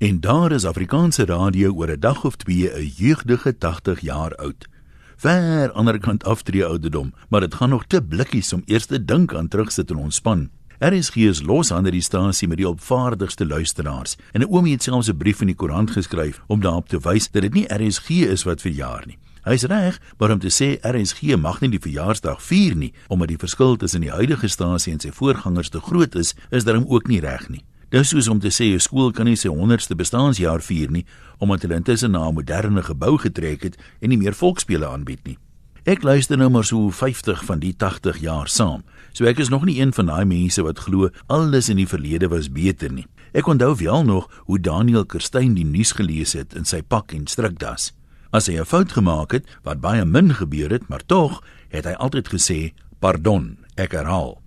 En 0.00 0.20
daar 0.20 0.52
is 0.52 0.64
Afrikaanse 0.64 1.24
radio 1.24 1.72
oor 1.72 1.90
'n 1.90 2.00
dag 2.00 2.24
of 2.24 2.36
twee 2.36 2.70
'n 2.72 2.92
jeugdige 2.96 3.58
80 3.58 4.00
jaar 4.00 4.34
oud. 4.34 4.68
Ver 5.16 5.72
ander 5.72 5.98
kant 5.98 6.24
aftree 6.24 6.64
ouderdom, 6.64 7.12
maar 7.28 7.40
dit 7.40 7.54
gaan 7.54 7.68
nog 7.68 7.86
te 7.86 8.02
blikkies 8.02 8.52
om 8.52 8.62
eers 8.64 8.86
te 8.86 9.04
dink 9.04 9.34
aan 9.34 9.48
terugsit 9.48 9.90
en 9.90 9.96
ontspan. 9.96 10.50
RSG 10.78 11.16
is 11.16 11.42
los 11.42 11.72
aan 11.72 11.84
die 11.84 12.00
stasie 12.00 12.48
met 12.48 12.56
die 12.56 12.68
opvaardigste 12.68 13.46
luisteraars. 13.46 14.16
En 14.32 14.40
'n 14.40 14.46
oomie 14.50 14.72
het 14.72 14.82
selfs 14.82 15.08
'n 15.08 15.16
brief 15.16 15.40
in 15.40 15.46
die 15.46 15.56
koerant 15.56 15.90
geskryf 15.90 16.40
om 16.46 16.60
daarop 16.60 16.88
te 16.88 16.98
wys 16.98 17.30
dat 17.30 17.42
dit 17.42 17.54
nie 17.54 17.74
RSG 17.74 18.08
is 18.08 18.42
wat 18.42 18.60
verjaar 18.60 19.02
nie. 19.06 19.18
Hy's 19.42 19.62
reg, 19.62 20.00
maar 20.18 20.30
om 20.30 20.38
te 20.38 20.50
sê 20.50 20.78
RSG 20.80 21.36
mag 21.36 21.60
nie 21.60 21.70
die 21.70 21.80
verjaarsdag 21.80 22.42
vier 22.42 22.76
nie 22.76 22.92
omdat 23.08 23.28
die 23.28 23.38
verskil 23.38 23.76
tussen 23.76 24.00
die 24.00 24.10
huidige 24.10 24.48
stasie 24.48 24.92
en 24.92 25.00
sy 25.00 25.10
voorgangers 25.10 25.68
te 25.68 25.80
groot 25.80 26.14
is, 26.14 26.34
is 26.50 26.64
daarom 26.64 26.84
ook 26.88 27.06
nie 27.06 27.20
reg 27.20 27.48
nie. 27.48 27.64
Dis 27.90 28.12
soos 28.12 28.28
om 28.30 28.38
te 28.38 28.52
sê 28.54 28.70
'n 28.70 28.78
skool 28.78 29.10
kan 29.10 29.26
nie 29.26 29.36
sy 29.36 29.48
100ste 29.48 29.96
bestaanjaar 29.96 30.62
vier 30.62 30.90
nie 30.90 31.04
omdat 31.38 31.62
hulle 31.62 31.74
intussen 31.74 32.12
na 32.12 32.28
'n 32.28 32.34
moderne 32.34 32.82
gebou 32.82 33.18
getrek 33.18 33.62
het 33.62 33.76
en 34.00 34.08
nie 34.08 34.18
meer 34.18 34.34
volksspele 34.34 34.86
aanbied 34.86 35.26
nie. 35.26 35.38
Ek 35.84 36.02
luister 36.02 36.36
nou 36.36 36.50
maar 36.50 36.64
so 36.64 36.90
50 36.90 37.44
van 37.44 37.58
die 37.58 37.74
80 37.76 38.20
jaar 38.20 38.48
saam. 38.48 38.84
So 39.12 39.24
ek 39.24 39.38
is 39.38 39.48
nog 39.48 39.64
nie 39.64 39.80
een 39.80 39.92
van 39.92 40.06
daai 40.06 40.24
mense 40.24 40.62
wat 40.62 40.78
glo 40.78 41.08
alles 41.26 41.68
in 41.68 41.76
die 41.76 41.86
verlede 41.86 42.28
was 42.28 42.52
beter 42.52 42.92
nie. 42.92 43.06
Ek 43.32 43.46
onthou 43.46 43.74
wel 43.76 44.04
nog 44.04 44.30
hoe 44.44 44.60
Daniel 44.60 45.04
Kerstyn 45.04 45.54
die 45.54 45.64
nuus 45.64 45.92
gelees 45.92 46.32
het 46.32 46.54
in 46.54 46.64
sy 46.64 46.82
pak 46.82 47.12
en 47.12 47.26
strikdas. 47.26 47.92
As 48.30 48.46
hy 48.46 48.60
'n 48.60 48.64
fout 48.64 48.92
gemaak 48.92 49.32
het, 49.32 49.44
wat 49.64 49.80
baie 49.80 50.04
min 50.04 50.34
gebeur 50.34 50.70
het, 50.70 50.88
maar 50.88 51.02
tog 51.06 51.42
het 51.70 51.84
hy 51.84 51.92
altyd 51.92 52.28
gesê, 52.28 52.72
"Pardon, 53.00 53.56
ek 53.76 53.92
herhaal." 53.92 54.40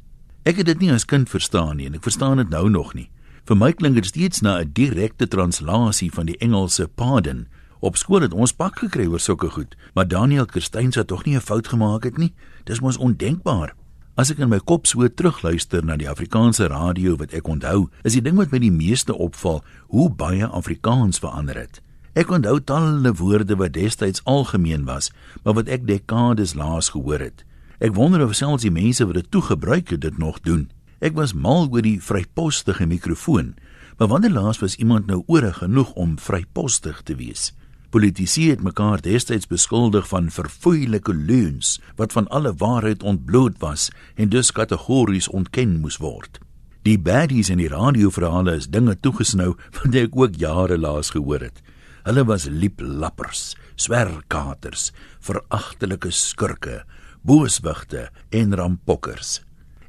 Ek 0.45 0.57
het 0.57 0.65
dit 0.65 0.79
nie 0.79 0.91
as 0.91 1.05
kind 1.05 1.29
verstaan 1.29 1.77
nie 1.77 1.85
en 1.85 1.95
ek 1.95 2.03
verstaan 2.03 2.37
dit 2.37 2.49
nou 2.49 2.70
nog 2.70 2.93
nie. 2.93 3.09
Vir 3.43 3.57
my 3.59 3.73
klink 3.75 3.97
dit 3.99 4.05
steeds 4.07 4.39
na 4.39 4.61
'n 4.61 4.70
direkte 4.71 5.27
translasie 5.27 6.11
van 6.11 6.25
die 6.25 6.38
Engelse 6.38 6.88
pardon. 6.88 7.47
Op 7.79 7.97
skool 7.97 8.21
het 8.21 8.34
ons 8.34 8.53
pak 8.53 8.79
gekry 8.79 9.05
oor 9.05 9.20
sulke 9.20 9.49
goed, 9.49 9.76
maar 9.93 10.07
Daniel 10.07 10.45
Kerstyn 10.45 10.91
sê 10.91 11.04
tog 11.05 11.26
nie 11.26 11.35
'n 11.35 11.41
fout 11.41 11.68
gemaak 11.68 12.03
het 12.03 12.18
nie. 12.18 12.34
Dis 12.63 12.79
mos 12.79 12.98
ondenkbaar. 12.98 13.76
As 14.15 14.31
ek 14.31 14.37
in 14.37 14.49
my 14.49 14.59
kop 14.59 14.87
so 14.87 15.07
terugluister 15.07 15.84
na 15.84 15.98
die 15.98 16.09
Afrikaanse 16.09 16.68
radio 16.68 17.15
wat 17.18 17.34
ek 17.34 17.48
onthou, 17.48 17.90
is 18.03 18.13
die 18.13 18.21
ding 18.21 18.37
wat 18.37 18.51
my 18.51 18.59
die 18.59 18.71
meeste 18.71 19.18
opval, 19.18 19.63
hoe 19.87 20.09
baie 20.09 20.48
Afrikaans 20.48 21.20
verander 21.20 21.55
het. 21.55 21.81
Ek 22.13 22.29
onthou 22.29 22.59
talle 22.63 23.13
woorde 23.13 23.55
wat 23.55 23.73
destyds 23.73 24.23
algemeen 24.23 24.85
was, 24.85 25.12
maar 25.43 25.53
wat 25.53 25.68
ek 25.68 25.87
dekades 25.87 26.53
laas 26.53 26.90
gehoor 26.90 27.20
het. 27.20 27.43
Ek 27.79 27.96
wonder 27.96 28.23
of 28.23 28.35
selfs 28.35 28.63
die 28.63 28.71
mense 28.71 29.05
wat 29.05 29.15
dit 29.15 29.31
toegebruik 29.31 29.90
het 29.90 30.01
dit 30.01 30.18
nog 30.18 30.40
doen. 30.40 30.70
Ek 31.04 31.18
was 31.20 31.34
mal 31.35 31.65
oor 31.68 31.84
die 31.84 31.98
vrypostige 31.99 32.85
mikrofoon, 32.87 33.57
maar 33.99 34.07
wanneer 34.07 34.32
laas 34.37 34.62
was 34.62 34.77
iemand 34.79 35.09
nou 35.12 35.20
ore 35.27 35.49
genoeg 35.57 35.91
om 35.99 36.13
vrypostig 36.15 37.01
te 37.04 37.18
wees? 37.20 37.49
Politici 37.91 38.48
het 38.48 38.63
mekaar 38.63 39.04
destyds 39.04 39.49
beskuldig 39.51 40.07
van 40.07 40.31
verfoeilike 40.31 41.12
leuns 41.13 41.76
wat 41.99 42.15
van 42.15 42.29
alle 42.31 42.55
waarheid 42.55 43.04
ontbloot 43.04 43.59
was 43.59 43.90
en 44.15 44.31
dus 44.31 44.55
kategories 44.55 45.27
ontken 45.27 45.76
moes 45.84 45.99
word. 45.99 46.40
Die 46.87 46.96
baddies 46.96 47.51
in 47.51 47.59
die 47.59 47.70
radioverhale 47.70 48.55
is 48.63 48.71
dinge 48.71 48.96
toegesnou 48.96 49.54
wat 49.81 50.01
ek 50.07 50.15
ook 50.15 50.40
jare 50.40 50.79
laas 50.79 51.12
gehoor 51.12 51.43
het. 51.51 51.59
Hulle 52.07 52.24
was 52.31 52.48
lieplappers, 52.48 53.57
swerkaters, 53.76 54.93
veragtelike 55.20 56.15
skurke, 56.15 56.85
booswigte 57.27 58.07
en 58.31 58.55
rampokkers 58.55 59.41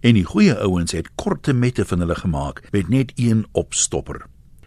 en 0.05 0.19
die 0.19 0.27
goeie 0.29 0.53
ouens 0.61 0.93
het 0.93 1.09
korte 1.17 1.55
mette 1.57 1.85
van 1.89 2.05
hulle 2.05 2.17
gemaak 2.19 2.61
met 2.75 2.91
net 2.93 3.13
een 3.17 3.45
opstopper. 3.57 4.27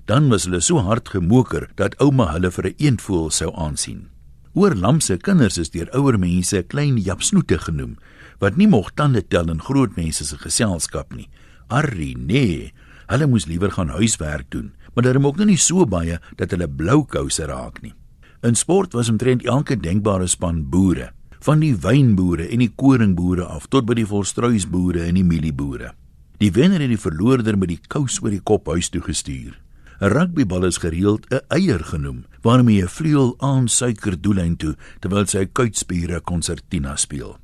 Dan 0.09 0.31
was 0.31 0.47
hulle 0.47 0.61
so 0.65 0.81
hard 0.81 1.11
gemoker 1.13 1.67
dat 1.77 1.97
ouma 2.01 2.31
hulle 2.33 2.51
vir 2.51 2.65
'n 2.67 2.77
eendvoël 2.77 3.29
sou 3.29 3.51
aansien. 3.53 4.09
Oor 4.53 4.73
lamse 4.75 5.17
kinders 5.17 5.57
is 5.57 5.69
deur 5.69 5.89
ouer 5.93 6.17
mense 6.19 6.63
klein 6.63 6.97
japsnoete 6.97 7.57
genoem 7.57 7.97
wat 8.39 8.55
nie 8.57 8.67
mocht 8.67 8.95
tande 8.95 9.27
tel 9.27 9.49
in 9.49 9.61
groot 9.61 9.95
mense 9.95 10.25
se 10.25 10.37
geselskap 10.37 11.13
nie. 11.13 11.29
Arrie, 11.67 12.17
nee, 12.17 12.73
hulle 13.07 13.27
moes 13.27 13.45
liewer 13.45 13.71
gaan 13.71 13.89
huiswerk 13.89 14.49
doen, 14.49 14.73
maar 14.93 15.03
daar 15.03 15.15
is 15.15 15.23
ook 15.23 15.37
nog 15.37 15.47
nie 15.47 15.57
so 15.57 15.85
baie 15.85 16.19
dat 16.35 16.51
hulle 16.51 16.67
blou 16.67 17.05
kouse 17.05 17.45
raak 17.45 17.81
nie. 17.81 17.93
In 18.41 18.55
sport 18.55 18.93
was 18.93 19.09
omtrent 19.09 19.45
elke 19.45 19.79
denkbare 19.79 20.27
span 20.27 20.69
boere 20.69 21.11
van 21.39 21.59
die 21.59 21.75
wynboere 21.75 22.47
en 22.47 22.59
die 22.59 22.71
koringboere 22.75 23.45
af 23.45 23.67
tot 23.67 23.85
by 23.85 23.93
die 23.93 24.07
volstruisboere 24.07 25.05
en 25.07 25.15
die 25.19 25.23
mielieboere. 25.27 25.93
Die 26.37 26.51
wenner 26.51 26.81
en 26.81 26.93
die 26.93 27.01
verloorder 27.01 27.57
met 27.57 27.69
die 27.69 27.79
kous 27.87 28.19
oor 28.21 28.31
die 28.31 28.43
kop 28.43 28.67
huis 28.67 28.89
toe 28.89 29.01
gestuur. 29.01 29.57
'n 29.99 30.11
Rugbybal 30.13 30.65
is 30.65 30.77
gereeld 30.77 31.25
'n 31.31 31.41
eier 31.49 31.83
genoem, 31.83 32.25
waarmee 32.41 32.83
'n 32.83 32.87
vleuel 32.87 33.35
aan 33.39 33.67
suiker 33.67 34.21
doelyn 34.21 34.55
toe 34.55 34.75
terwyl 34.99 35.25
sy 35.25 35.45
kuitspiere 35.45 36.21
konsertina 36.21 36.95
speel. 36.95 37.37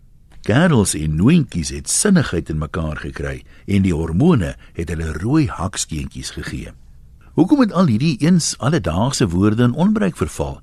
Gardels 0.43 0.93
en 0.93 1.15
noentjies 1.15 1.69
het 1.69 1.89
sinnigheid 1.89 2.49
in 2.49 2.57
mekaar 2.57 2.97
gekry 2.97 3.43
en 3.65 3.81
die 3.81 3.93
hormone 3.93 4.55
het 4.73 4.89
hulle 4.89 5.13
rooi 5.13 5.47
hakskeentjies 5.47 6.29
gegee. 6.29 6.73
Hoekom 7.33 7.59
het 7.59 7.71
al 7.71 7.87
hierdie 7.87 8.17
eens 8.19 8.57
alledaagse 8.57 9.27
woorde 9.27 9.63
in 9.63 9.73
onbruik 9.73 10.17
verval? 10.17 10.61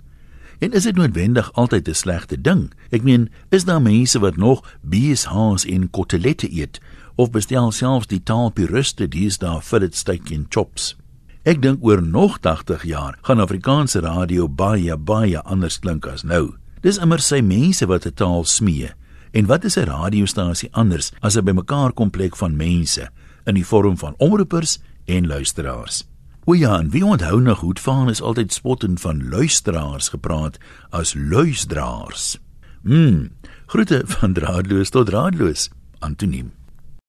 En 0.60 0.72
is 0.72 0.82
dit 0.82 0.96
noodwendig 0.96 1.52
altyd 1.52 1.88
'n 1.88 1.94
slegte 1.94 2.40
ding? 2.40 2.72
Ek 2.90 3.02
meen, 3.02 3.30
is 3.48 3.64
daar 3.64 3.82
mense 3.82 4.18
wat 4.18 4.36
nog 4.36 4.76
beeshaas 4.80 5.64
en 5.64 5.90
kotelette 5.90 6.52
eet 6.52 6.80
of 7.14 7.30
bestel 7.30 7.70
selfs 7.70 8.06
die 8.06 8.22
taalpuriste 8.22 9.08
dis 9.08 9.38
daar 9.38 9.64
dit 9.70 9.96
steak 9.96 10.30
en 10.30 10.46
chops? 10.48 10.96
Ek 11.42 11.62
dink 11.62 11.84
oor 11.84 12.02
nog 12.02 12.38
80 12.38 12.84
jaar 12.84 13.18
gaan 13.22 13.40
Afrikaanse 13.40 14.00
radio 14.00 14.48
baie 14.48 14.96
baie 14.96 15.42
anders 15.42 15.78
klink 15.78 16.06
as 16.06 16.22
nou. 16.22 16.54
Dis 16.80 16.98
immer 16.98 17.20
sy 17.20 17.40
mense 17.40 17.86
wat 17.86 18.06
'n 18.06 18.12
taal 18.14 18.44
smee. 18.44 18.90
En 19.32 19.46
wat 19.46 19.64
is 19.64 19.76
'n 19.76 19.84
radiostasie 19.84 20.68
anders 20.72 21.12
as 21.20 21.36
'n 21.36 21.44
bymekaar 21.44 21.92
komplek 21.92 22.36
van 22.36 22.56
mense 22.56 23.08
in 23.44 23.54
die 23.54 23.66
vorm 23.66 23.96
van 23.96 24.14
omroepers 24.18 24.78
en 25.04 25.26
luisteraars? 25.26 26.04
O 26.50 26.54
ja, 26.54 26.78
en 26.78 26.88
wie 26.90 27.04
onthou 27.04 27.40
nog 27.40 27.60
hoe 27.60 27.76
Van 27.80 28.08
is 28.08 28.20
altyd 28.20 28.52
spottend 28.52 29.00
van 29.00 29.28
luisteraars 29.28 30.08
gepraat 30.08 30.58
as 30.88 31.14
luisteraars. 31.14 32.38
Mm. 32.82 33.30
Groete 33.66 34.02
van 34.04 34.32
draadloos 34.32 34.90
tot 34.90 35.06
draadloos. 35.06 35.68
Antoniem 35.98 36.52